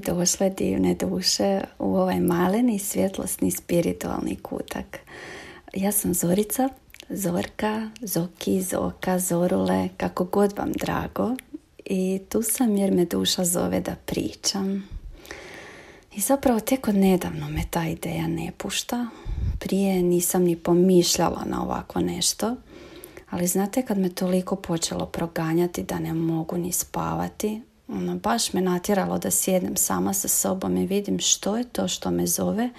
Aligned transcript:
došle 0.00 0.50
divne 0.50 0.94
duše 0.94 1.60
u 1.78 1.96
ovaj 1.96 2.20
maleni 2.20 2.78
svjetlosni 2.78 3.50
spiritualni 3.50 4.36
kutak. 4.36 4.98
Ja 5.74 5.92
sam 5.92 6.14
Zorica, 6.14 6.68
Zorka, 7.10 7.90
Zoki, 8.00 8.62
Zoka, 8.62 9.18
Zorule, 9.18 9.88
kako 9.96 10.24
god 10.24 10.58
vam 10.58 10.72
drago. 10.72 11.36
I 11.84 12.20
tu 12.28 12.42
sam 12.42 12.76
jer 12.76 12.92
me 12.92 13.04
duša 13.04 13.44
zove 13.44 13.80
da 13.80 13.94
pričam. 14.06 14.88
I 16.16 16.20
zapravo 16.20 16.60
tek 16.60 16.88
od 16.88 16.94
nedavno 16.94 17.48
me 17.48 17.62
ta 17.70 17.84
ideja 17.84 18.26
ne 18.26 18.52
pušta. 18.58 19.06
Prije 19.58 20.02
nisam 20.02 20.42
ni 20.42 20.56
pomišljala 20.56 21.44
na 21.46 21.62
ovako 21.62 22.00
nešto. 22.00 22.56
Ali 23.30 23.46
znate 23.46 23.82
kad 23.82 23.98
me 23.98 24.08
toliko 24.08 24.56
počelo 24.56 25.06
proganjati 25.06 25.82
da 25.82 25.98
ne 25.98 26.14
mogu 26.14 26.56
ni 26.56 26.72
spavati, 26.72 27.62
ono, 27.88 28.16
baš 28.16 28.52
me 28.52 28.60
natjeralo 28.60 29.18
da 29.18 29.30
sjednem 29.30 29.76
sama 29.76 30.12
sa 30.12 30.28
sobom 30.28 30.76
i 30.76 30.86
vidim 30.86 31.18
što 31.18 31.56
je 31.56 31.64
to 31.64 31.88
što 31.88 32.10
me 32.10 32.26
zove 32.26 32.70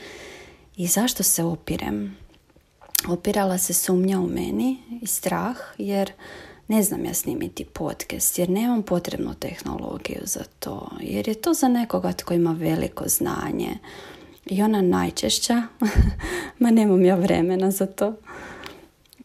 i 0.77 0.87
zašto 0.87 1.23
se 1.23 1.43
opirem. 1.43 2.17
Opirala 3.07 3.57
se 3.57 3.73
sumnja 3.73 4.19
u 4.19 4.27
meni 4.27 4.77
i 5.01 5.07
strah 5.07 5.57
jer 5.77 6.11
ne 6.67 6.83
znam 6.83 7.05
ja 7.05 7.13
snimiti 7.13 7.65
podcast 7.65 8.39
jer 8.39 8.49
nemam 8.49 8.83
potrebnu 8.83 9.33
tehnologiju 9.33 10.21
za 10.23 10.43
to 10.59 10.89
jer 11.01 11.27
je 11.27 11.33
to 11.33 11.53
za 11.53 11.67
nekoga 11.67 12.13
tko 12.13 12.33
ima 12.33 12.51
veliko 12.51 13.03
znanje. 13.07 13.77
I 14.45 14.63
ona 14.63 14.81
najčešća 14.81 15.63
ma 16.59 16.71
nemam 16.71 17.05
ja 17.05 17.15
vremena 17.15 17.71
za 17.71 17.85
to. 17.85 18.13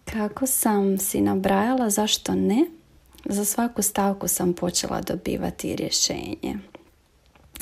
Kako 0.05 0.47
sam 0.47 0.99
si 0.99 1.21
nabrajala 1.21 1.91
zašto 1.91 2.35
ne 2.35 2.65
za 3.25 3.45
svaku 3.45 3.83
stavku 3.83 4.29
sam 4.29 4.53
počela 4.53 5.01
dobivati 5.01 5.77
rješenje. 5.77 6.59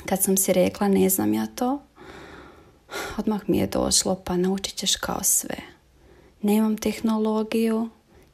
Kad 0.06 0.22
sam 0.22 0.36
si 0.36 0.52
rekla 0.52 0.88
ne 0.88 1.08
znam 1.08 1.34
ja 1.34 1.46
to, 1.46 1.82
odmah 3.18 3.40
mi 3.46 3.58
je 3.58 3.66
došlo 3.66 4.14
pa 4.24 4.36
naučit 4.36 4.74
ćeš 4.74 4.96
kao 4.96 5.22
sve. 5.22 5.56
Nemam 6.42 6.76
tehnologiju, 6.76 7.88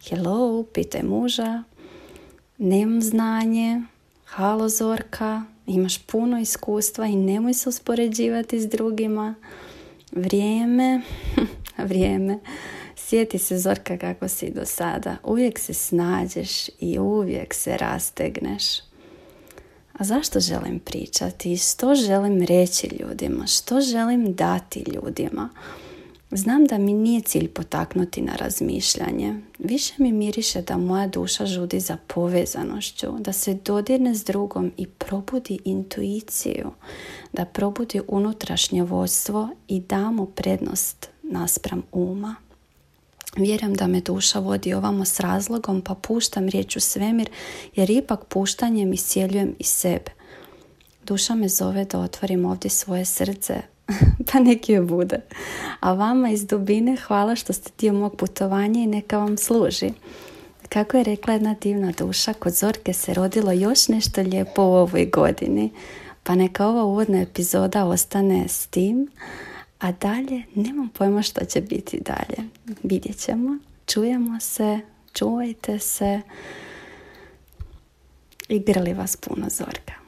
hello, 0.08 0.64
pitaj 0.74 1.02
muža, 1.02 1.62
nemam 2.58 3.02
znanje, 3.02 3.82
halo 4.24 4.68
Zorka, 4.68 5.42
imaš 5.66 5.98
puno 5.98 6.40
iskustva 6.40 7.06
i 7.06 7.16
nemoj 7.16 7.54
se 7.54 7.68
uspoređivati 7.68 8.60
s 8.60 8.68
drugima. 8.68 9.34
Vrijeme, 10.12 11.00
vrijeme 11.88 12.38
Sjeti 13.08 13.38
se 13.38 13.58
Zorka 13.58 13.98
kako 13.98 14.28
si 14.28 14.50
do 14.50 14.66
sada. 14.66 15.16
Uvijek 15.24 15.58
se 15.58 15.74
snađeš 15.74 16.68
i 16.80 16.98
uvijek 16.98 17.54
se 17.54 17.76
rastegneš. 17.76 18.78
A 19.92 20.04
zašto 20.04 20.40
želim 20.40 20.78
pričati? 20.78 21.56
Što 21.56 21.94
želim 21.94 22.42
reći 22.42 22.88
ljudima? 23.00 23.46
Što 23.46 23.80
želim 23.80 24.34
dati 24.34 24.84
ljudima? 24.94 25.48
Znam 26.30 26.64
da 26.64 26.78
mi 26.78 26.92
nije 26.92 27.20
cilj 27.20 27.48
potaknuti 27.48 28.22
na 28.22 28.36
razmišljanje. 28.36 29.34
Više 29.58 29.94
mi 29.98 30.12
miriše 30.12 30.62
da 30.62 30.76
moja 30.76 31.06
duša 31.06 31.46
žudi 31.46 31.80
za 31.80 31.96
povezanošću, 32.06 33.06
da 33.18 33.32
se 33.32 33.54
dodirne 33.54 34.14
s 34.14 34.24
drugom 34.24 34.72
i 34.76 34.86
probudi 34.86 35.58
intuiciju, 35.64 36.70
da 37.32 37.44
probudi 37.44 38.00
unutrašnje 38.08 38.82
vodstvo 38.82 39.48
i 39.68 39.80
da 39.80 40.10
mu 40.10 40.26
prednost 40.26 41.08
naspram 41.22 41.82
uma. 41.92 42.36
Vjerujem 43.36 43.74
da 43.74 43.86
me 43.86 44.00
duša 44.00 44.38
vodi 44.38 44.74
ovamo 44.74 45.04
s 45.04 45.20
razlogom 45.20 45.80
pa 45.82 45.94
puštam 45.94 46.48
riječ 46.48 46.76
u 46.76 46.80
svemir 46.80 47.30
jer 47.74 47.90
ipak 47.90 48.24
puštanjem 48.24 48.92
iscijeljujem 48.92 49.54
i 49.58 49.64
sebe. 49.64 50.10
Duša 51.04 51.34
me 51.34 51.48
zove 51.48 51.84
da 51.84 52.00
otvorim 52.00 52.44
ovdje 52.44 52.70
svoje 52.70 53.04
srce, 53.04 53.54
pa 54.32 54.38
neki 54.38 54.72
je 54.72 54.80
bude. 54.80 55.20
A 55.80 55.92
vama 55.92 56.30
iz 56.30 56.46
dubine 56.46 56.96
hvala 56.96 57.36
što 57.36 57.52
ste 57.52 57.70
dio 57.78 57.92
mog 57.92 58.16
putovanja 58.16 58.80
i 58.80 58.86
neka 58.86 59.18
vam 59.18 59.36
služi. 59.36 59.92
Kako 60.68 60.96
je 60.96 61.04
rekla 61.04 61.32
jedna 61.32 61.54
divna 61.60 61.92
duša, 61.98 62.32
kod 62.32 62.52
Zorke 62.52 62.92
se 62.92 63.14
rodilo 63.14 63.52
još 63.52 63.88
nešto 63.88 64.22
lijepo 64.22 64.62
u 64.62 64.74
ovoj 64.74 65.06
godini. 65.06 65.72
Pa 66.22 66.34
neka 66.34 66.66
ova 66.66 66.84
uvodna 66.84 67.20
epizoda 67.20 67.84
ostane 67.84 68.48
s 68.48 68.66
tim. 68.66 69.08
A 69.78 69.92
dalje, 69.92 70.42
nemam 70.54 70.88
pojma 70.88 71.22
što 71.22 71.44
će 71.44 71.60
biti 71.60 72.00
dalje. 72.00 72.48
Vidjet 72.82 73.18
ćemo, 73.18 73.58
čujemo 73.86 74.40
se, 74.40 74.80
čuvajte 75.14 75.78
se 75.78 76.20
i 78.48 78.58
grli 78.58 78.94
vas 78.94 79.16
puno 79.16 79.46
zorka. 79.50 80.07